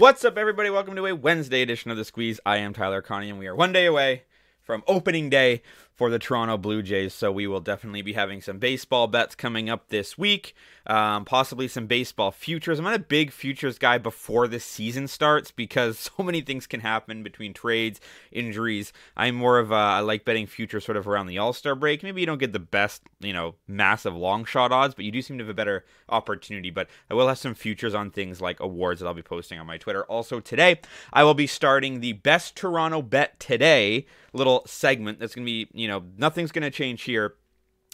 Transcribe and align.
What's 0.00 0.24
up, 0.24 0.38
everybody? 0.38 0.70
Welcome 0.70 0.96
to 0.96 1.04
a 1.04 1.14
Wednesday 1.14 1.60
edition 1.60 1.90
of 1.90 1.98
The 1.98 2.06
Squeeze. 2.06 2.40
I 2.46 2.56
am 2.56 2.72
Tyler 2.72 3.02
Conium, 3.02 3.32
and 3.32 3.38
we 3.38 3.46
are 3.46 3.54
one 3.54 3.70
day 3.70 3.84
away 3.84 4.22
from 4.62 4.82
opening 4.88 5.28
day 5.28 5.60
for 6.00 6.08
the 6.08 6.18
Toronto 6.18 6.56
Blue 6.56 6.80
Jays. 6.80 7.12
So 7.12 7.30
we 7.30 7.46
will 7.46 7.60
definitely 7.60 8.00
be 8.00 8.14
having 8.14 8.40
some 8.40 8.58
baseball 8.58 9.06
bets 9.06 9.34
coming 9.34 9.68
up 9.68 9.88
this 9.88 10.16
week, 10.16 10.54
um, 10.86 11.26
possibly 11.26 11.68
some 11.68 11.86
baseball 11.86 12.30
futures. 12.30 12.78
I'm 12.78 12.86
not 12.86 12.94
a 12.94 12.98
big 12.98 13.32
futures 13.32 13.78
guy 13.78 13.98
before 13.98 14.48
the 14.48 14.60
season 14.60 15.08
starts 15.08 15.50
because 15.50 15.98
so 16.16 16.22
many 16.22 16.40
things 16.40 16.66
can 16.66 16.80
happen 16.80 17.22
between 17.22 17.52
trades, 17.52 18.00
injuries. 18.32 18.94
I'm 19.14 19.34
more 19.34 19.58
of 19.58 19.72
a, 19.72 19.74
I 19.74 20.00
like 20.00 20.24
betting 20.24 20.46
futures 20.46 20.86
sort 20.86 20.96
of 20.96 21.06
around 21.06 21.26
the 21.26 21.36
All 21.36 21.52
Star 21.52 21.74
break. 21.74 22.02
Maybe 22.02 22.22
you 22.22 22.26
don't 22.26 22.38
get 22.38 22.54
the 22.54 22.58
best, 22.58 23.02
you 23.18 23.34
know, 23.34 23.56
massive 23.68 24.16
long 24.16 24.46
shot 24.46 24.72
odds, 24.72 24.94
but 24.94 25.04
you 25.04 25.12
do 25.12 25.20
seem 25.20 25.36
to 25.36 25.44
have 25.44 25.50
a 25.50 25.54
better 25.54 25.84
opportunity. 26.08 26.70
But 26.70 26.88
I 27.10 27.14
will 27.14 27.28
have 27.28 27.36
some 27.36 27.54
futures 27.54 27.94
on 27.94 28.10
things 28.10 28.40
like 28.40 28.58
awards 28.58 29.00
that 29.00 29.06
I'll 29.06 29.12
be 29.12 29.20
posting 29.20 29.58
on 29.58 29.66
my 29.66 29.76
Twitter. 29.76 30.04
Also 30.04 30.40
today, 30.40 30.80
I 31.12 31.24
will 31.24 31.34
be 31.34 31.46
starting 31.46 32.00
the 32.00 32.14
best 32.14 32.56
Toronto 32.56 33.02
bet 33.02 33.38
today 33.38 34.06
little 34.32 34.62
segment 34.66 35.18
that's 35.18 35.34
going 35.34 35.44
to 35.44 35.50
be, 35.50 35.68
you 35.72 35.88
know, 35.88 35.89
nothing's 35.98 36.52
going 36.52 36.62
to 36.62 36.70
change 36.70 37.02
here. 37.02 37.34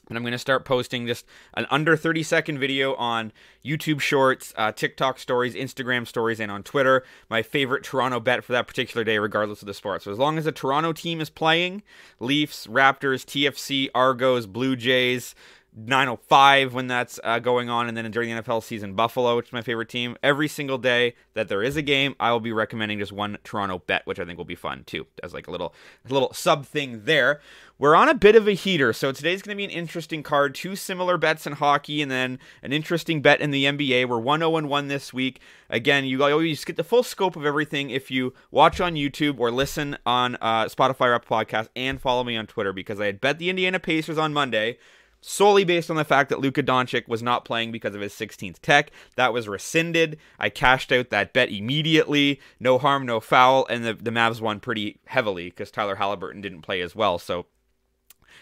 And 0.08 0.16
I'm 0.16 0.22
going 0.22 0.32
to 0.32 0.38
start 0.38 0.64
posting 0.64 1.06
just 1.08 1.26
an 1.54 1.66
under 1.68 1.96
30 1.96 2.22
second 2.22 2.58
video 2.58 2.94
on 2.94 3.32
YouTube 3.64 4.00
Shorts, 4.00 4.54
uh, 4.56 4.70
TikTok 4.70 5.18
Stories, 5.18 5.54
Instagram 5.54 6.06
Stories, 6.06 6.38
and 6.38 6.50
on 6.50 6.62
Twitter. 6.62 7.02
My 7.28 7.42
favorite 7.42 7.82
Toronto 7.82 8.20
bet 8.20 8.44
for 8.44 8.52
that 8.52 8.68
particular 8.68 9.02
day, 9.02 9.18
regardless 9.18 9.62
of 9.62 9.66
the 9.66 9.74
sport. 9.74 10.02
So 10.02 10.12
as 10.12 10.18
long 10.18 10.38
as 10.38 10.44
the 10.44 10.52
Toronto 10.52 10.92
team 10.92 11.20
is 11.20 11.28
playing, 11.28 11.82
Leafs, 12.20 12.68
Raptors, 12.68 13.24
TFC, 13.24 13.88
Argos, 13.96 14.46
Blue 14.46 14.76
Jays, 14.76 15.34
905 15.76 16.72
when 16.72 16.86
that's 16.86 17.20
uh, 17.22 17.38
going 17.38 17.68
on, 17.68 17.86
and 17.86 17.96
then 17.96 18.10
during 18.10 18.34
the 18.34 18.42
NFL 18.42 18.62
season, 18.62 18.94
Buffalo, 18.94 19.36
which 19.36 19.48
is 19.48 19.52
my 19.52 19.60
favorite 19.60 19.90
team. 19.90 20.16
Every 20.22 20.48
single 20.48 20.78
day 20.78 21.14
that 21.34 21.48
there 21.48 21.62
is 21.62 21.76
a 21.76 21.82
game, 21.82 22.16
I 22.18 22.32
will 22.32 22.40
be 22.40 22.52
recommending 22.52 22.98
just 22.98 23.12
one 23.12 23.36
Toronto 23.44 23.82
bet, 23.86 24.06
which 24.06 24.18
I 24.18 24.24
think 24.24 24.38
will 24.38 24.46
be 24.46 24.54
fun 24.54 24.84
too, 24.84 25.06
as 25.22 25.34
like 25.34 25.48
a 25.48 25.50
little 25.50 25.74
a 26.08 26.12
little 26.12 26.32
sub 26.32 26.64
thing 26.64 27.02
there. 27.04 27.40
We're 27.78 27.94
on 27.94 28.08
a 28.08 28.14
bit 28.14 28.36
of 28.36 28.48
a 28.48 28.52
heater, 28.52 28.94
so 28.94 29.12
today's 29.12 29.42
going 29.42 29.54
to 29.54 29.58
be 29.58 29.64
an 29.64 29.70
interesting 29.70 30.22
card. 30.22 30.54
Two 30.54 30.76
similar 30.76 31.18
bets 31.18 31.46
in 31.46 31.52
hockey, 31.52 32.00
and 32.00 32.10
then 32.10 32.38
an 32.62 32.72
interesting 32.72 33.20
bet 33.20 33.42
in 33.42 33.50
the 33.50 33.66
NBA. 33.66 34.08
We're 34.08 34.18
1 34.18 34.40
0 34.40 34.66
1 34.66 34.88
this 34.88 35.12
week. 35.12 35.40
Again, 35.68 36.06
you 36.06 36.24
always 36.24 36.64
get 36.64 36.76
the 36.76 36.84
full 36.84 37.02
scope 37.02 37.36
of 37.36 37.44
everything 37.44 37.90
if 37.90 38.10
you 38.10 38.32
watch 38.50 38.80
on 38.80 38.94
YouTube 38.94 39.38
or 39.38 39.50
listen 39.50 39.98
on 40.06 40.36
uh, 40.36 40.64
Spotify 40.66 41.14
or 41.14 41.20
Podcast 41.20 41.68
and 41.76 42.00
follow 42.00 42.24
me 42.24 42.34
on 42.34 42.46
Twitter 42.46 42.72
because 42.72 42.98
I 42.98 43.06
had 43.06 43.20
bet 43.20 43.38
the 43.38 43.50
Indiana 43.50 43.78
Pacers 43.78 44.16
on 44.16 44.32
Monday 44.32 44.78
solely 45.26 45.64
based 45.64 45.90
on 45.90 45.96
the 45.96 46.04
fact 46.04 46.30
that 46.30 46.40
Luka 46.40 46.62
Doncic 46.62 47.08
was 47.08 47.22
not 47.22 47.44
playing 47.44 47.72
because 47.72 47.94
of 47.94 48.00
his 48.00 48.12
16th 48.12 48.60
tech. 48.60 48.92
That 49.16 49.32
was 49.32 49.48
rescinded. 49.48 50.18
I 50.38 50.48
cashed 50.48 50.92
out 50.92 51.10
that 51.10 51.32
bet 51.32 51.50
immediately. 51.50 52.40
No 52.60 52.78
harm, 52.78 53.04
no 53.04 53.18
foul, 53.18 53.66
and 53.66 53.84
the, 53.84 53.94
the 53.94 54.12
Mavs 54.12 54.40
won 54.40 54.60
pretty 54.60 55.00
heavily 55.06 55.50
because 55.50 55.70
Tyler 55.70 55.96
Haliburton 55.96 56.42
didn't 56.42 56.62
play 56.62 56.80
as 56.80 56.94
well. 56.94 57.18
So 57.18 57.46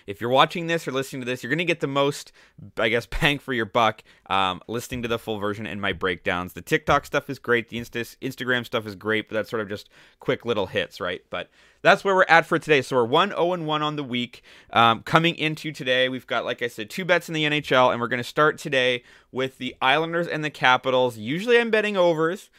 if 0.07 0.21
you're 0.21 0.31
watching 0.31 0.67
this 0.67 0.87
or 0.87 0.93
listening 0.93 1.23
to 1.23 1.27
this, 1.27 1.43
you're 1.43 1.51
going 1.51 1.59
to 1.59 1.65
get 1.65 1.81
the 1.81 1.87
most, 1.87 2.33
I 2.79 2.89
guess, 2.89 3.07
bang 3.07 3.39
for 3.39 3.53
your 3.53 3.67
buck 3.67 4.03
um, 4.27 4.61
listening 4.69 5.03
to 5.03 5.09
the 5.09 5.19
full 5.19 5.39
version 5.39 5.67
and 5.67 5.81
my 5.81 5.93
breakdowns. 5.93 6.53
The 6.53 6.63
TikTok 6.63 7.07
stuff 7.07 7.29
is 7.31 7.39
great. 7.39 7.69
The 7.69 7.79
Insta- 7.79 8.17
Instagram 8.19 8.65
stuff 8.65 8.87
is 8.87 8.95
great, 8.95 9.29
but 9.29 9.35
that's 9.35 9.51
sort 9.51 9.63
of 9.63 9.69
just 9.69 9.89
quick 10.21 10.45
little 10.45 10.67
hits, 10.67 11.01
right? 11.01 11.23
But 11.31 11.51
that's 11.83 12.03
where 12.03 12.15
we're 12.15 12.27
at 12.29 12.47
for 12.47 12.59
today. 12.59 12.81
So 12.83 12.97
we're 12.97 13.05
1 13.05 13.31
0 13.31 13.57
1 13.63 13.83
on 13.83 13.97
the 13.97 14.05
week. 14.05 14.43
Um, 14.73 15.03
coming 15.03 15.37
into 15.37 15.71
today, 15.71 16.09
we've 16.09 16.27
got, 16.27 16.45
like 16.45 16.63
I 16.63 16.69
said, 16.69 16.89
two 16.89 17.05
bets 17.05 17.29
in 17.29 17.35
the 17.35 17.45
NHL, 17.45 17.93
and 17.93 18.01
we're 18.01 18.09
going 18.09 18.19
to 18.19 18.25
start 18.25 18.59
today 18.59 19.03
with 19.31 19.59
the 19.59 19.77
Islanders 19.83 20.27
and 20.27 20.43
the 20.43 20.51
Capitals. 20.51 21.19
Usually 21.19 21.59
I'm 21.59 21.71
betting 21.71 21.97
overs 21.97 22.51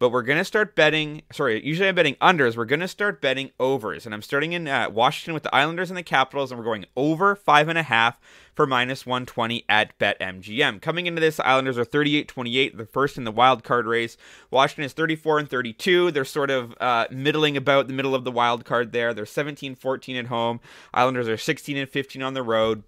but 0.00 0.10
we're 0.10 0.22
going 0.22 0.38
to 0.38 0.44
start 0.44 0.74
betting. 0.74 1.22
Sorry, 1.30 1.64
usually 1.64 1.86
I'm 1.86 1.94
betting 1.94 2.16
unders. 2.16 2.56
We're 2.56 2.64
going 2.64 2.80
to 2.80 2.88
start 2.88 3.20
betting 3.20 3.50
overs. 3.60 4.06
And 4.06 4.14
I'm 4.14 4.22
starting 4.22 4.54
in 4.54 4.66
uh, 4.66 4.88
Washington 4.88 5.34
with 5.34 5.42
the 5.42 5.54
Islanders 5.54 5.90
and 5.90 5.96
the 5.96 6.02
Capitals, 6.02 6.50
and 6.50 6.58
we're 6.58 6.64
going 6.64 6.86
over 6.96 7.36
five 7.36 7.68
and 7.68 7.76
a 7.78 7.82
half 7.82 8.18
for 8.54 8.66
minus 8.66 9.04
120 9.04 9.66
at 9.68 9.96
BetMGM. 9.98 10.80
Coming 10.80 11.06
into 11.06 11.20
this, 11.20 11.38
Islanders 11.38 11.76
are 11.76 11.84
38 11.84 12.28
28, 12.28 12.78
the 12.78 12.86
first 12.86 13.18
in 13.18 13.24
the 13.24 13.30
wild 13.30 13.62
card 13.62 13.86
race. 13.86 14.16
Washington 14.50 14.84
is 14.84 14.94
34 14.94 15.40
and 15.40 15.50
32. 15.50 16.10
They're 16.10 16.24
sort 16.24 16.50
of 16.50 16.74
uh, 16.80 17.06
middling 17.10 17.58
about 17.58 17.86
the 17.86 17.94
middle 17.94 18.14
of 18.14 18.24
the 18.24 18.32
wild 18.32 18.64
card 18.64 18.92
there. 18.92 19.12
They're 19.12 19.26
17 19.26 19.74
14 19.74 20.16
at 20.16 20.26
home. 20.28 20.60
Islanders 20.94 21.28
are 21.28 21.36
16 21.36 21.76
and 21.76 21.88
15 21.88 22.22
on 22.22 22.32
the 22.32 22.42
road. 22.42 22.84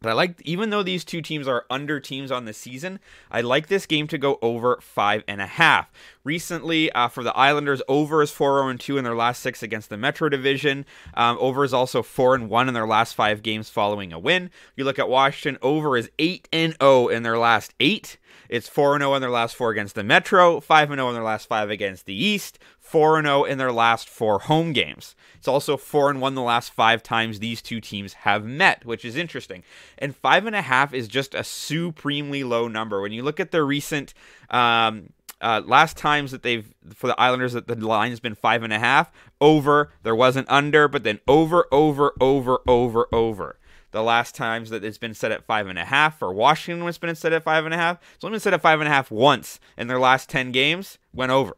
But 0.00 0.10
I 0.10 0.12
like, 0.12 0.42
even 0.44 0.70
though 0.70 0.82
these 0.82 1.04
two 1.04 1.22
teams 1.22 1.48
are 1.48 1.64
under 1.70 2.00
teams 2.00 2.30
on 2.30 2.44
the 2.44 2.52
season, 2.52 3.00
I 3.30 3.40
like 3.40 3.68
this 3.68 3.86
game 3.86 4.06
to 4.08 4.18
go 4.18 4.38
over 4.42 4.78
five 4.80 5.24
and 5.26 5.40
a 5.40 5.46
half. 5.46 5.90
Recently, 6.22 6.92
uh, 6.92 7.08
for 7.08 7.24
the 7.24 7.36
Islanders, 7.36 7.80
over 7.88 8.22
is 8.22 8.30
4 8.30 8.60
0 8.60 8.76
2 8.76 8.98
in 8.98 9.04
their 9.04 9.14
last 9.14 9.42
six 9.42 9.62
against 9.62 9.88
the 9.88 9.96
Metro 9.96 10.28
Division. 10.28 10.84
Um, 11.14 11.38
over 11.40 11.64
is 11.64 11.72
also 11.72 12.02
4 12.02 12.34
and 12.34 12.50
1 12.50 12.68
in 12.68 12.74
their 12.74 12.86
last 12.86 13.14
five 13.14 13.42
games 13.42 13.70
following 13.70 14.12
a 14.12 14.18
win. 14.18 14.50
You 14.76 14.84
look 14.84 14.98
at 14.98 15.08
Washington, 15.08 15.58
over 15.62 15.96
is 15.96 16.10
8 16.18 16.48
and 16.52 16.76
0 16.80 17.08
in 17.08 17.22
their 17.22 17.38
last 17.38 17.74
eight. 17.80 18.18
It's 18.48 18.68
4 18.68 18.98
0 18.98 19.14
in 19.14 19.20
their 19.22 19.30
last 19.30 19.56
four 19.56 19.70
against 19.70 19.94
the 19.94 20.04
Metro, 20.04 20.60
5 20.60 20.88
0 20.88 21.08
in 21.08 21.14
their 21.14 21.22
last 21.22 21.48
five 21.48 21.70
against 21.70 22.06
the 22.06 22.14
East, 22.14 22.58
4 22.86 23.20
0 23.22 23.44
in 23.44 23.58
their 23.58 23.72
last 23.72 24.08
four 24.08 24.38
home 24.38 24.72
games. 24.72 25.16
It's 25.36 25.48
also 25.48 25.76
4 25.76 26.14
1 26.14 26.34
the 26.34 26.42
last 26.42 26.72
five 26.72 27.02
times 27.02 27.38
these 27.38 27.60
two 27.60 27.80
teams 27.80 28.12
have 28.12 28.44
met, 28.44 28.84
which 28.84 29.04
is 29.04 29.16
interesting. 29.16 29.64
And 29.98 30.20
5.5 30.20 30.92
is 30.92 31.08
just 31.08 31.34
a 31.34 31.42
supremely 31.42 32.44
low 32.44 32.68
number. 32.68 33.00
When 33.00 33.12
you 33.12 33.22
look 33.22 33.40
at 33.40 33.50
the 33.50 33.62
recent. 33.62 34.14
Um, 34.50 35.10
uh, 35.38 35.60
last 35.66 35.98
times 35.98 36.30
that 36.30 36.42
they've 36.42 36.72
for 36.94 37.08
the 37.08 37.20
Islanders 37.20 37.52
that 37.52 37.66
the 37.66 37.76
line 37.76 38.08
has 38.08 38.20
been 38.20 38.34
five 38.34 38.62
and 38.62 38.72
a 38.72 38.78
half 38.78 39.12
over. 39.38 39.92
There 40.02 40.14
wasn't 40.14 40.50
under, 40.50 40.88
but 40.88 41.04
then 41.04 41.20
over, 41.28 41.66
over, 41.70 42.14
over, 42.22 42.60
over, 42.66 43.06
over 43.12 43.58
the 43.90 44.02
last 44.02 44.34
times 44.34 44.70
that 44.70 44.82
it's 44.82 44.96
been 44.96 45.12
set 45.12 45.32
at 45.32 45.44
five 45.44 45.66
and 45.66 45.78
a 45.78 45.84
half. 45.84 46.18
For 46.18 46.32
Washington, 46.32 46.88
it's 46.88 46.96
been 46.96 47.14
set 47.14 47.34
at 47.34 47.42
five 47.42 47.66
and 47.66 47.74
a 47.74 47.76
half. 47.76 47.98
It's 48.14 48.24
only 48.24 48.36
been 48.36 48.40
set 48.40 48.54
at 48.54 48.62
five 48.62 48.80
and 48.80 48.88
a 48.88 48.92
half 48.92 49.10
once 49.10 49.60
in 49.76 49.88
their 49.88 50.00
last 50.00 50.30
10 50.30 50.52
games, 50.52 50.96
went 51.12 51.32
over. 51.32 51.54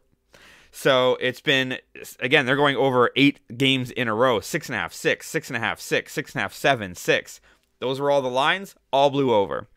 So 0.71 1.17
it's 1.19 1.41
been, 1.41 1.77
again, 2.19 2.45
they're 2.45 2.55
going 2.55 2.75
over 2.75 3.11
eight 3.15 3.39
games 3.57 3.91
in 3.91 4.07
a 4.07 4.13
row 4.13 4.39
six 4.39 4.69
and 4.69 4.75
a 4.75 4.79
half, 4.79 4.93
six, 4.93 5.27
six 5.27 5.49
and 5.49 5.57
a 5.57 5.59
half, 5.59 5.79
six, 5.79 6.13
six 6.13 6.33
and 6.33 6.39
a 6.39 6.43
half, 6.43 6.53
seven, 6.53 6.95
six. 6.95 7.41
Those 7.79 7.99
were 7.99 8.11
all 8.11 8.21
the 8.21 8.29
lines, 8.29 8.75
all 8.91 9.09
blew 9.09 9.33
over. 9.33 9.67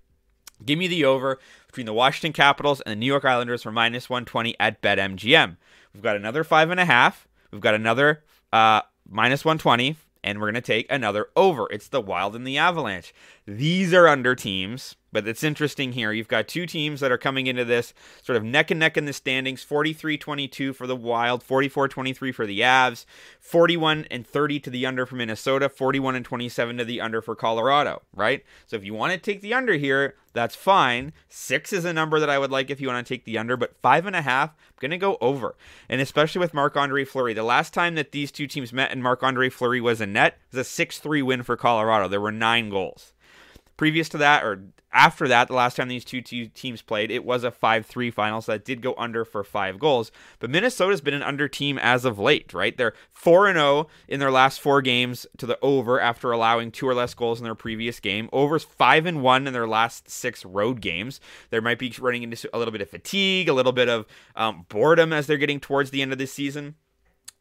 Give 0.64 0.78
me 0.78 0.86
the 0.86 1.04
over 1.04 1.38
between 1.66 1.86
the 1.86 1.92
Washington 1.92 2.32
Capitals 2.32 2.80
and 2.82 2.92
the 2.92 2.96
New 2.96 3.06
York 3.06 3.24
Islanders 3.24 3.62
for 3.62 3.72
minus 3.72 4.10
120 4.10 4.54
at 4.60 4.82
BetMGM. 4.82 5.56
We've 5.94 6.02
got 6.02 6.16
another 6.16 6.44
five 6.44 6.70
and 6.70 6.80
a 6.80 6.84
half. 6.84 7.26
We've 7.50 7.60
got 7.60 7.74
another 7.74 8.22
uh, 8.52 8.82
minus 9.08 9.44
120 9.44 9.96
and 10.24 10.40
we're 10.40 10.46
going 10.46 10.54
to 10.54 10.60
take 10.60 10.86
another 10.90 11.28
over. 11.36 11.66
It's 11.70 11.88
the 11.88 12.00
Wild 12.00 12.36
and 12.36 12.46
the 12.46 12.58
Avalanche. 12.58 13.14
These 13.46 13.92
are 13.92 14.06
under 14.06 14.34
teams, 14.34 14.96
but 15.10 15.26
it's 15.26 15.42
interesting 15.42 15.92
here. 15.92 16.12
You've 16.12 16.28
got 16.28 16.48
two 16.48 16.64
teams 16.66 17.00
that 17.00 17.10
are 17.10 17.18
coming 17.18 17.46
into 17.46 17.64
this 17.64 17.92
sort 18.22 18.36
of 18.36 18.44
neck 18.44 18.70
and 18.70 18.80
neck 18.80 18.96
in 18.96 19.04
the 19.04 19.12
standings 19.12 19.62
43 19.62 20.16
22 20.16 20.72
for 20.72 20.86
the 20.86 20.96
Wild, 20.96 21.42
44 21.42 21.88
23 21.88 22.32
for 22.32 22.46
the 22.46 22.60
Avs, 22.60 23.04
41 23.40 24.06
and 24.10 24.26
30 24.26 24.60
to 24.60 24.70
the 24.70 24.86
under 24.86 25.06
for 25.06 25.16
Minnesota, 25.16 25.68
41 25.68 26.16
and 26.16 26.24
27 26.24 26.78
to 26.78 26.84
the 26.84 27.00
under 27.00 27.20
for 27.20 27.34
Colorado, 27.34 28.02
right? 28.14 28.44
So 28.66 28.76
if 28.76 28.84
you 28.84 28.94
want 28.94 29.12
to 29.12 29.18
take 29.18 29.40
the 29.40 29.54
under 29.54 29.74
here, 29.74 30.14
that's 30.32 30.54
fine. 30.54 31.12
Six 31.28 31.72
is 31.72 31.84
a 31.84 31.92
number 31.92 32.18
that 32.18 32.30
I 32.30 32.38
would 32.38 32.50
like 32.50 32.70
if 32.70 32.80
you 32.80 32.88
want 32.88 33.06
to 33.06 33.14
take 33.14 33.24
the 33.24 33.38
under, 33.38 33.56
but 33.56 33.76
five 33.82 34.06
and 34.06 34.16
a 34.16 34.22
half, 34.22 34.50
I'm 34.50 34.80
going 34.80 34.90
to 34.90 34.98
go 34.98 35.18
over. 35.20 35.54
And 35.88 36.00
especially 36.00 36.40
with 36.40 36.54
Marc 36.54 36.76
Andre 36.76 37.04
Fleury. 37.04 37.34
The 37.34 37.42
last 37.42 37.74
time 37.74 37.94
that 37.96 38.12
these 38.12 38.32
two 38.32 38.46
teams 38.46 38.72
met 38.72 38.90
and 38.90 39.02
Marc 39.02 39.22
Andre 39.22 39.48
Fleury 39.48 39.80
was 39.80 40.00
in 40.00 40.12
net 40.12 40.38
was 40.50 40.60
a 40.60 40.64
6 40.64 40.98
3 40.98 41.22
win 41.22 41.42
for 41.42 41.56
Colorado. 41.56 42.08
There 42.08 42.20
were 42.20 42.32
nine 42.32 42.70
goals. 42.70 43.11
Previous 43.82 44.08
to 44.10 44.18
that, 44.18 44.44
or 44.44 44.62
after 44.92 45.26
that, 45.26 45.48
the 45.48 45.54
last 45.54 45.74
time 45.74 45.88
these 45.88 46.04
two 46.04 46.22
teams 46.22 46.82
played, 46.82 47.10
it 47.10 47.24
was 47.24 47.42
a 47.42 47.50
5 47.50 47.84
3 47.84 48.12
final, 48.12 48.40
so 48.40 48.52
that 48.52 48.64
did 48.64 48.80
go 48.80 48.94
under 48.96 49.24
for 49.24 49.42
five 49.42 49.80
goals. 49.80 50.12
But 50.38 50.50
Minnesota's 50.50 51.00
been 51.00 51.14
an 51.14 51.24
under 51.24 51.48
team 51.48 51.78
as 51.78 52.04
of 52.04 52.16
late, 52.16 52.54
right? 52.54 52.76
They're 52.76 52.92
4 53.10 53.52
0 53.52 53.88
in 54.06 54.20
their 54.20 54.30
last 54.30 54.60
four 54.60 54.82
games 54.82 55.26
to 55.38 55.46
the 55.46 55.58
over 55.62 55.98
after 56.00 56.30
allowing 56.30 56.70
two 56.70 56.86
or 56.86 56.94
less 56.94 57.12
goals 57.12 57.40
in 57.40 57.44
their 57.44 57.56
previous 57.56 57.98
game. 57.98 58.28
Over's 58.32 58.62
5 58.62 59.04
and 59.04 59.20
1 59.20 59.48
in 59.48 59.52
their 59.52 59.66
last 59.66 60.08
six 60.08 60.44
road 60.44 60.80
games. 60.80 61.18
They 61.50 61.58
might 61.58 61.80
be 61.80 61.92
running 61.98 62.22
into 62.22 62.48
a 62.54 62.58
little 62.60 62.70
bit 62.70 62.82
of 62.82 62.88
fatigue, 62.88 63.48
a 63.48 63.52
little 63.52 63.72
bit 63.72 63.88
of 63.88 64.06
um, 64.36 64.64
boredom 64.68 65.12
as 65.12 65.26
they're 65.26 65.38
getting 65.38 65.58
towards 65.58 65.90
the 65.90 66.02
end 66.02 66.12
of 66.12 66.18
the 66.18 66.28
season. 66.28 66.76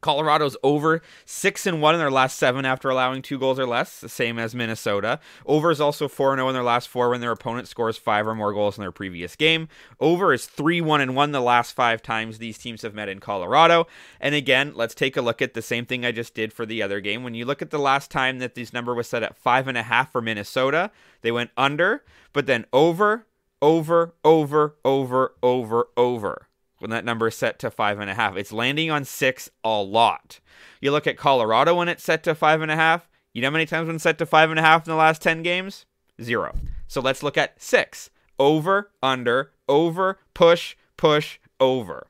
Colorado's 0.02 0.58
over 0.64 1.02
six 1.26 1.66
and 1.66 1.82
one 1.82 1.96
in 1.96 2.00
their 2.00 2.12
last 2.12 2.38
seven 2.38 2.66
after 2.66 2.90
allowing 2.90 3.22
two 3.22 3.40
goals 3.40 3.60
or 3.60 3.66
less, 3.66 4.00
the 4.00 4.10
same 4.10 4.38
as 4.40 4.56
Minnesota. 4.56 5.20
Over 5.46 5.72
is 5.72 5.80
also 5.80 6.08
four 6.08 6.34
and 6.34 6.40
zero 6.40 6.50
in 6.50 6.54
their 6.54 6.64
last 6.64 6.90
four 6.90 7.10
when 7.10 7.22
their 7.22 7.32
opponent 7.32 7.68
scores 7.68 7.98
five 7.98 8.28
or 8.28 8.36
more 8.36 8.54
goals 8.54 8.78
in 8.78 8.82
their 8.82 8.92
previous 8.92 9.36
game. 9.36 9.68
Over 10.00 10.34
is 10.34 10.46
three 10.46 10.82
one 10.82 11.02
and 11.02 11.16
one 11.16 11.32
the 11.32 11.42
last 11.42 11.74
five 11.74 12.02
times 12.02 12.38
these 12.38 12.58
teams 12.58 12.82
have 12.82 12.94
met 12.94 13.10
in 13.10 13.20
Colorado. 13.20 13.88
And 14.20 14.36
again, 14.36 14.74
let's 14.76 14.96
take 14.96 15.16
a 15.16 15.22
look 15.22 15.42
at 15.42 15.54
the 15.54 15.62
same 15.62 15.86
thing 15.86 16.06
I 16.06 16.12
just 16.12 16.34
did 16.34 16.52
for 16.52 16.66
the 16.66 16.82
other 16.82 17.00
game. 17.00 17.24
When 17.24 17.36
you 17.36 17.46
look 17.46 17.62
at 17.62 17.70
the 17.70 17.80
last 17.80 18.12
time 18.12 18.40
that 18.40 18.56
this 18.56 18.74
number 18.74 18.94
was 18.94 19.08
set 19.08 19.24
at 19.24 19.38
five 19.38 19.68
and 19.68 19.78
a 19.78 19.84
half 19.84 20.12
for 20.12 20.22
Minnesota, 20.22 20.92
they 21.22 21.32
went 21.32 21.52
under, 21.56 22.04
but 22.34 22.48
then 22.48 22.66
over, 22.74 23.28
over, 23.62 24.14
over, 24.24 24.76
over, 24.84 25.36
over, 25.44 25.88
over. 25.96 26.48
When 26.82 26.90
that 26.90 27.06
number 27.06 27.28
is 27.28 27.36
set 27.36 27.60
to 27.60 27.72
five 27.72 28.00
and 28.00 28.10
a 28.10 28.14
half. 28.14 28.36
It's 28.36 28.52
landing 28.52 28.92
on 28.92 29.06
six 29.06 29.50
a 29.64 29.82
lot. 29.82 30.40
You 30.82 30.92
look 30.92 31.08
at 31.08 31.18
Colorado 31.18 31.76
when 31.76 31.88
it's 31.88 32.04
set 32.04 32.24
to 32.24 32.36
five 32.36 32.62
and 32.62 32.72
a 32.72 32.76
half. 32.76 33.08
You 33.34 33.42
know 33.42 33.48
how 33.48 33.54
many 33.54 33.66
times 33.66 33.88
when 33.88 34.00
set 34.00 34.18
to 34.18 34.26
five 34.26 34.50
and 34.50 34.60
a 34.60 34.64
half 34.64 34.86
in 34.86 34.92
the 34.92 34.98
last 34.98 35.22
10 35.22 35.44
games? 35.44 35.86
Zero. 36.22 36.54
So 36.88 37.00
let's 37.00 37.24
look 37.24 37.38
at 37.38 37.62
six. 37.62 38.10
Over, 38.38 38.92
under, 39.02 39.52
over, 39.70 40.20
push, 40.34 40.76
push, 40.98 41.40
over. 41.60 42.08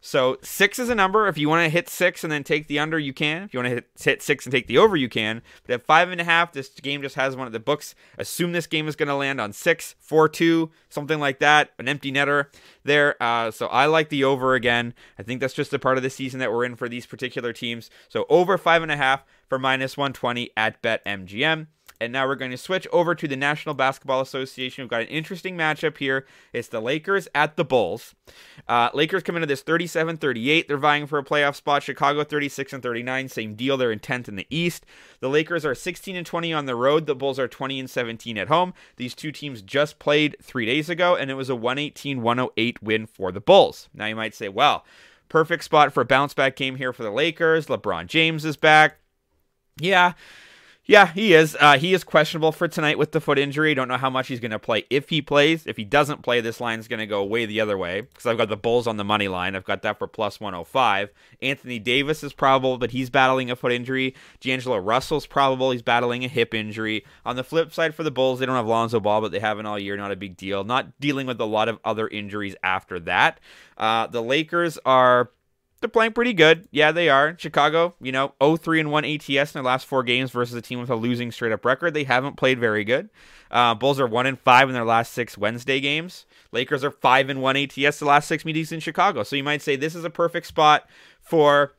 So 0.00 0.38
six 0.42 0.78
is 0.78 0.88
a 0.88 0.94
number. 0.94 1.26
If 1.28 1.38
you 1.38 1.48
want 1.48 1.64
to 1.64 1.68
hit 1.68 1.88
six 1.88 2.22
and 2.22 2.32
then 2.32 2.44
take 2.44 2.66
the 2.66 2.78
under, 2.78 2.98
you 2.98 3.12
can. 3.12 3.42
If 3.42 3.54
you 3.54 3.58
want 3.58 3.68
to 3.68 3.74
hit, 3.74 3.90
hit 4.00 4.22
six 4.22 4.46
and 4.46 4.52
take 4.52 4.66
the 4.66 4.78
over, 4.78 4.96
you 4.96 5.08
can. 5.08 5.42
But 5.66 5.74
at 5.74 5.86
five 5.86 6.10
and 6.10 6.20
a 6.20 6.24
half, 6.24 6.52
this 6.52 6.68
game 6.68 7.02
just 7.02 7.16
has 7.16 7.36
one 7.36 7.46
of 7.46 7.52
the 7.52 7.60
books. 7.60 7.94
Assume 8.16 8.52
this 8.52 8.66
game 8.66 8.88
is 8.88 8.96
going 8.96 9.08
to 9.08 9.14
land 9.14 9.40
on 9.40 9.52
six, 9.52 9.94
four, 9.98 10.28
two, 10.28 10.70
something 10.88 11.18
like 11.18 11.40
that. 11.40 11.70
An 11.78 11.88
empty 11.88 12.12
netter 12.12 12.46
there. 12.84 13.20
Uh, 13.22 13.50
so 13.50 13.66
I 13.66 13.86
like 13.86 14.08
the 14.08 14.24
over 14.24 14.54
again. 14.54 14.94
I 15.18 15.22
think 15.22 15.40
that's 15.40 15.54
just 15.54 15.72
a 15.72 15.78
part 15.78 15.96
of 15.96 16.02
the 16.02 16.10
season 16.10 16.40
that 16.40 16.52
we're 16.52 16.64
in 16.64 16.76
for 16.76 16.88
these 16.88 17.06
particular 17.06 17.52
teams. 17.52 17.90
So 18.08 18.24
over 18.28 18.56
five 18.58 18.82
and 18.82 18.92
a 18.92 18.96
half 18.96 19.24
for 19.48 19.58
minus 19.58 19.96
120 19.96 20.50
at 20.56 20.82
BetMGM. 20.82 21.66
And 22.00 22.12
now 22.12 22.26
we're 22.26 22.36
going 22.36 22.52
to 22.52 22.56
switch 22.56 22.86
over 22.92 23.14
to 23.14 23.26
the 23.26 23.36
National 23.36 23.74
Basketball 23.74 24.20
Association. 24.20 24.84
We've 24.84 24.90
got 24.90 25.02
an 25.02 25.08
interesting 25.08 25.56
matchup 25.56 25.98
here. 25.98 26.26
It's 26.52 26.68
the 26.68 26.80
Lakers 26.80 27.26
at 27.34 27.56
the 27.56 27.64
Bulls. 27.64 28.14
Uh, 28.68 28.90
Lakers 28.94 29.22
come 29.22 29.36
into 29.36 29.46
this 29.46 29.62
37 29.62 30.16
38. 30.16 30.68
They're 30.68 30.76
vying 30.76 31.06
for 31.06 31.18
a 31.18 31.24
playoff 31.24 31.56
spot. 31.56 31.82
Chicago 31.82 32.22
36 32.22 32.72
and 32.72 32.82
39. 32.82 33.28
Same 33.28 33.54
deal. 33.54 33.76
They're 33.76 33.90
in 33.90 33.98
10th 33.98 34.28
in 34.28 34.36
the 34.36 34.46
East. 34.50 34.86
The 35.20 35.28
Lakers 35.28 35.64
are 35.64 35.74
16 35.74 36.14
and 36.14 36.26
20 36.26 36.52
on 36.52 36.66
the 36.66 36.76
road. 36.76 37.06
The 37.06 37.16
Bulls 37.16 37.38
are 37.38 37.48
20 37.48 37.80
and 37.80 37.90
17 37.90 38.38
at 38.38 38.48
home. 38.48 38.74
These 38.96 39.14
two 39.14 39.32
teams 39.32 39.62
just 39.62 39.98
played 39.98 40.36
three 40.40 40.66
days 40.66 40.88
ago, 40.88 41.16
and 41.16 41.30
it 41.30 41.34
was 41.34 41.50
a 41.50 41.56
118 41.56 42.22
108 42.22 42.82
win 42.82 43.06
for 43.06 43.32
the 43.32 43.40
Bulls. 43.40 43.88
Now 43.92 44.06
you 44.06 44.16
might 44.16 44.34
say, 44.34 44.48
well, 44.48 44.84
perfect 45.28 45.64
spot 45.64 45.92
for 45.92 46.02
a 46.02 46.06
bounce 46.06 46.34
back 46.34 46.56
game 46.56 46.76
here 46.76 46.92
for 46.92 47.02
the 47.02 47.10
Lakers. 47.10 47.66
LeBron 47.66 48.06
James 48.06 48.44
is 48.44 48.56
back. 48.56 48.98
Yeah, 49.80 50.14
yeah, 50.88 51.12
he 51.12 51.34
is. 51.34 51.54
Uh, 51.60 51.78
he 51.78 51.92
is 51.92 52.02
questionable 52.02 52.50
for 52.50 52.66
tonight 52.66 52.96
with 52.96 53.12
the 53.12 53.20
foot 53.20 53.38
injury. 53.38 53.74
Don't 53.74 53.88
know 53.88 53.98
how 53.98 54.08
much 54.08 54.28
he's 54.28 54.40
going 54.40 54.52
to 54.52 54.58
play 54.58 54.86
if 54.88 55.10
he 55.10 55.20
plays. 55.20 55.66
If 55.66 55.76
he 55.76 55.84
doesn't 55.84 56.22
play, 56.22 56.40
this 56.40 56.62
line's 56.62 56.88
going 56.88 57.00
to 57.00 57.06
go 57.06 57.22
way 57.22 57.44
the 57.44 57.60
other 57.60 57.76
way 57.76 58.00
because 58.00 58.24
I've 58.24 58.38
got 58.38 58.48
the 58.48 58.56
Bulls 58.56 58.86
on 58.86 58.96
the 58.96 59.04
money 59.04 59.28
line. 59.28 59.54
I've 59.54 59.66
got 59.66 59.82
that 59.82 59.98
for 59.98 60.06
plus 60.06 60.40
105. 60.40 61.10
Anthony 61.42 61.78
Davis 61.78 62.24
is 62.24 62.32
probable, 62.32 62.78
but 62.78 62.92
he's 62.92 63.10
battling 63.10 63.50
a 63.50 63.56
foot 63.56 63.70
injury. 63.70 64.14
D'Angelo 64.40 64.78
Russell's 64.78 65.26
probable. 65.26 65.72
He's 65.72 65.82
battling 65.82 66.24
a 66.24 66.28
hip 66.28 66.54
injury. 66.54 67.04
On 67.26 67.36
the 67.36 67.44
flip 67.44 67.74
side 67.74 67.94
for 67.94 68.02
the 68.02 68.10
Bulls, 68.10 68.38
they 68.38 68.46
don't 68.46 68.56
have 68.56 68.66
Lonzo 68.66 68.98
Ball, 68.98 69.20
but 69.20 69.30
they 69.30 69.40
haven't 69.40 69.66
all 69.66 69.78
year. 69.78 69.94
Not 69.98 70.10
a 70.10 70.16
big 70.16 70.38
deal. 70.38 70.64
Not 70.64 70.98
dealing 70.98 71.26
with 71.26 71.38
a 71.38 71.44
lot 71.44 71.68
of 71.68 71.78
other 71.84 72.08
injuries 72.08 72.56
after 72.62 72.98
that. 73.00 73.40
Uh, 73.76 74.06
the 74.06 74.22
Lakers 74.22 74.78
are 74.86 75.30
they're 75.80 75.88
playing 75.88 76.12
pretty 76.12 76.32
good. 76.32 76.68
Yeah, 76.70 76.90
they 76.92 77.08
are. 77.08 77.36
Chicago, 77.38 77.94
you 78.00 78.10
know, 78.10 78.34
0-3 78.40 78.80
and 78.80 78.90
1 78.90 79.04
ATS 79.04 79.28
in 79.54 79.58
their 79.58 79.62
last 79.62 79.86
four 79.86 80.02
games 80.02 80.30
versus 80.30 80.54
a 80.54 80.62
team 80.62 80.80
with 80.80 80.90
a 80.90 80.96
losing 80.96 81.30
straight 81.30 81.52
up 81.52 81.64
record. 81.64 81.94
They 81.94 82.04
haven't 82.04 82.36
played 82.36 82.58
very 82.58 82.84
good. 82.84 83.10
Uh, 83.50 83.74
Bulls 83.74 84.00
are 84.00 84.06
1 84.06 84.26
and 84.26 84.38
5 84.38 84.68
in 84.68 84.74
their 84.74 84.84
last 84.84 85.12
six 85.12 85.38
Wednesday 85.38 85.80
games. 85.80 86.26
Lakers 86.52 86.82
are 86.82 86.90
5 86.90 87.30
and 87.30 87.42
1 87.42 87.56
ATS 87.56 87.98
the 87.98 88.04
last 88.04 88.26
six 88.26 88.44
meetings 88.44 88.72
in 88.72 88.80
Chicago. 88.80 89.22
So 89.22 89.36
you 89.36 89.44
might 89.44 89.62
say 89.62 89.76
this 89.76 89.94
is 89.94 90.04
a 90.04 90.10
perfect 90.10 90.46
spot 90.46 90.88
for 91.20 91.74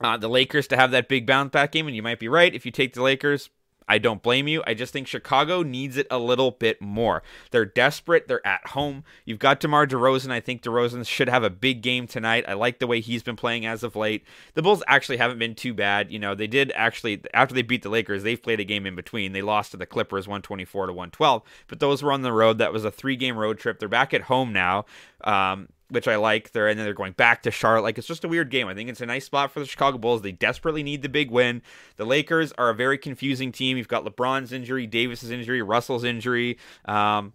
uh, 0.00 0.16
the 0.16 0.28
Lakers 0.28 0.66
to 0.68 0.76
have 0.76 0.90
that 0.90 1.08
big 1.08 1.26
bounce 1.26 1.50
back 1.50 1.72
game, 1.72 1.86
and 1.86 1.96
you 1.96 2.02
might 2.02 2.18
be 2.18 2.28
right. 2.28 2.54
If 2.54 2.66
you 2.66 2.72
take 2.72 2.94
the 2.94 3.02
Lakers, 3.02 3.50
I 3.88 3.98
don't 3.98 4.22
blame 4.22 4.48
you. 4.48 4.62
I 4.66 4.74
just 4.74 4.92
think 4.92 5.06
Chicago 5.06 5.62
needs 5.62 5.96
it 5.96 6.06
a 6.10 6.18
little 6.18 6.50
bit 6.50 6.80
more. 6.80 7.22
They're 7.50 7.64
desperate. 7.64 8.28
They're 8.28 8.46
at 8.46 8.68
home. 8.68 9.04
You've 9.24 9.38
got 9.38 9.60
DeMar 9.60 9.86
DeRozan. 9.86 10.30
I 10.30 10.40
think 10.40 10.62
DeRozan 10.62 11.06
should 11.06 11.28
have 11.28 11.44
a 11.44 11.50
big 11.50 11.82
game 11.82 12.06
tonight. 12.06 12.44
I 12.48 12.54
like 12.54 12.78
the 12.78 12.86
way 12.86 13.00
he's 13.00 13.22
been 13.22 13.36
playing 13.36 13.66
as 13.66 13.82
of 13.82 13.96
late. 13.96 14.24
The 14.54 14.62
Bulls 14.62 14.82
actually 14.86 15.18
haven't 15.18 15.38
been 15.38 15.54
too 15.54 15.74
bad. 15.74 16.10
You 16.10 16.18
know, 16.18 16.34
they 16.34 16.46
did 16.46 16.72
actually 16.74 17.22
after 17.34 17.54
they 17.54 17.62
beat 17.62 17.82
the 17.82 17.88
Lakers, 17.88 18.22
they've 18.22 18.42
played 18.42 18.60
a 18.60 18.64
game 18.64 18.86
in 18.86 18.94
between. 18.94 19.32
They 19.32 19.42
lost 19.42 19.72
to 19.72 19.76
the 19.76 19.86
Clippers 19.86 20.26
124 20.26 20.86
to 20.86 20.92
112, 20.92 21.42
but 21.68 21.80
those 21.80 22.02
were 22.02 22.12
on 22.12 22.22
the 22.22 22.32
road. 22.32 22.58
That 22.58 22.72
was 22.72 22.84
a 22.84 22.90
three-game 22.90 23.36
road 23.36 23.58
trip. 23.58 23.78
They're 23.78 23.88
back 23.88 24.14
at 24.14 24.22
home 24.22 24.52
now. 24.52 24.84
Um, 25.22 25.68
which 25.92 26.08
I 26.08 26.16
like. 26.16 26.52
They're 26.52 26.68
and 26.68 26.78
then 26.78 26.86
they're 26.86 26.94
going 26.94 27.12
back 27.12 27.42
to 27.42 27.50
Charlotte. 27.50 27.82
Like 27.82 27.98
it's 27.98 28.06
just 28.06 28.24
a 28.24 28.28
weird 28.28 28.50
game. 28.50 28.66
I 28.66 28.74
think 28.74 28.88
it's 28.88 29.00
a 29.00 29.06
nice 29.06 29.26
spot 29.26 29.52
for 29.52 29.60
the 29.60 29.66
Chicago 29.66 29.98
Bulls. 29.98 30.22
They 30.22 30.32
desperately 30.32 30.82
need 30.82 31.02
the 31.02 31.08
big 31.08 31.30
win. 31.30 31.62
The 31.96 32.06
Lakers 32.06 32.52
are 32.52 32.70
a 32.70 32.74
very 32.74 32.98
confusing 32.98 33.52
team. 33.52 33.76
You've 33.76 33.88
got 33.88 34.04
LeBron's 34.04 34.52
injury, 34.52 34.86
Davis's 34.86 35.30
injury, 35.30 35.62
Russell's 35.62 36.04
injury. 36.04 36.58
Um, 36.86 37.34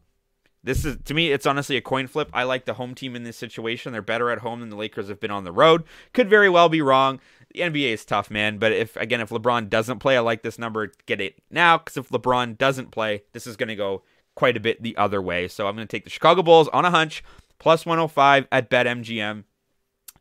this 0.63 0.83
is 0.83 0.97
to 1.05 1.13
me, 1.13 1.31
it's 1.31 1.45
honestly 1.45 1.77
a 1.77 1.81
coin 1.81 2.07
flip. 2.07 2.29
I 2.33 2.43
like 2.43 2.65
the 2.65 2.73
home 2.73 2.95
team 2.95 3.15
in 3.15 3.23
this 3.23 3.37
situation. 3.37 3.93
They're 3.93 4.01
better 4.01 4.31
at 4.31 4.39
home 4.39 4.59
than 4.59 4.69
the 4.69 4.75
Lakers 4.75 5.07
have 5.07 5.19
been 5.19 5.31
on 5.31 5.43
the 5.43 5.51
road. 5.51 5.83
Could 6.13 6.29
very 6.29 6.49
well 6.49 6.67
be 6.67 6.81
wrong. 6.81 7.19
The 7.53 7.61
NBA 7.61 7.93
is 7.93 8.03
tough, 8.03 8.29
man. 8.29 8.57
But 8.57 8.71
if 8.71 8.95
again, 8.97 9.21
if 9.21 9.29
LeBron 9.29 9.69
doesn't 9.69 9.99
play, 9.99 10.17
I 10.17 10.21
like 10.21 10.41
this 10.41 10.59
number. 10.59 10.91
Get 11.05 11.21
it 11.21 11.35
now, 11.49 11.77
because 11.77 11.97
if 11.97 12.09
LeBron 12.09 12.57
doesn't 12.57 12.91
play, 12.91 13.23
this 13.33 13.47
is 13.47 13.55
going 13.55 13.69
to 13.69 13.75
go 13.75 14.03
quite 14.35 14.55
a 14.55 14.59
bit 14.59 14.83
the 14.83 14.95
other 14.97 15.21
way. 15.21 15.47
So 15.47 15.67
I'm 15.67 15.75
going 15.75 15.87
to 15.87 15.91
take 15.91 16.03
the 16.03 16.09
Chicago 16.09 16.43
Bulls 16.43 16.67
on 16.69 16.85
a 16.85 16.91
hunch 16.91 17.23
plus 17.59 17.85
105 17.85 18.47
at 18.51 18.69
BetMGM. 18.69 19.43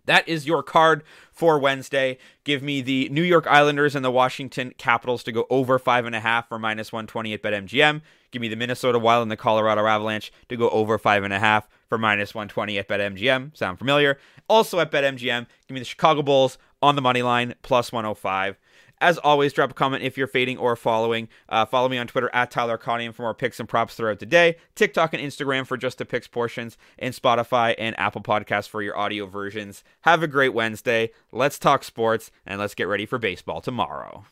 That 0.07 0.29
is 0.29 0.47
your 0.47 0.63
card 0.63 1.03
for 1.33 1.59
Wednesday. 1.59 2.19
Give 2.45 2.63
me 2.63 2.81
the 2.81 3.09
New 3.11 3.23
York 3.23 3.47
Islanders 3.47 3.95
and 3.95 4.05
the 4.05 4.11
Washington 4.11 4.73
Capitals 4.79 5.23
to 5.25 5.33
go 5.33 5.47
over 5.51 5.79
five 5.79 6.07
and 6.07 6.15
a 6.15 6.21
half 6.21 6.49
for 6.49 6.59
minus 6.59 6.93
120 6.93 7.35
at 7.35 7.43
BetMGM. 7.43 8.01
Give 8.31 8.41
me 8.41 8.49
the 8.49 8.57
Minnesota 8.57 8.99
Wild 8.99 9.23
and 9.23 9.31
the 9.31 9.37
Colorado 9.37 9.87
Avalanche 9.87 10.33
to 10.49 10.57
go 10.57 10.69
over 10.71 10.97
five 10.97 11.25
and 11.25 11.33
a 11.33 11.39
half 11.39 11.69
for 11.89 11.99
minus 11.99 12.35
120 12.35 12.79
at 12.79 12.89
BetMGM. 12.89 13.57
Sound 13.57 13.79
familiar? 13.79 14.19
Also 14.49 14.79
at 14.79 14.91
BetMGM, 14.91 15.47
give 15.67 15.75
me 15.75 15.81
the 15.81 15.85
Chicago 15.85 16.23
Bulls 16.23 16.59
on 16.81 16.95
the 16.95 17.03
money 17.03 17.23
line 17.23 17.55
plus 17.63 17.93
105. 17.93 18.57
As 19.01 19.19
always, 19.19 19.53
drop 19.53 19.71
a 19.71 19.75
comment 19.75 20.03
if 20.03 20.17
you're 20.17 20.27
fading 20.27 20.57
or 20.57 20.75
following. 20.75 21.29
Uh, 21.49 21.67
follow 21.67 21.89
me 21.89 21.99
on 21.99 22.07
Twitter 22.07 22.31
at 22.33 22.51
Tyler 22.51 22.79
Conium 22.79 23.13
for 23.15 23.23
more 23.23 23.35
picks 23.35 23.61
and 23.61 23.69
props 23.69 23.95
throughout 23.95 24.21
the 24.21 24.27
day. 24.27 24.57
TikTok 24.75 25.13
and 25.13 25.23
Instagram 25.23 25.67
for 25.67 25.77
just 25.77 25.99
the 25.99 26.05
picks 26.05 26.29
portions, 26.29 26.79
and 26.99 27.15
Spotify 27.15 27.75
and 27.79 27.99
Apple 27.99 28.23
Podcasts 28.23 28.69
for 28.69 28.83
your 28.83 28.97
audio 28.97 29.27
versions. 29.27 29.85
Have 30.03 30.23
a 30.23 30.29
great 30.29 30.55
Wednesday. 30.55 31.11
Let's 31.31 31.59
talk 31.59 31.85
sports, 31.85 32.31
and 32.47 32.59
let's 32.59 32.75
get 32.75 32.89
ready 32.89 33.07
for 33.07 33.19
baseball 33.19 33.61
tomorrow. 33.61 34.25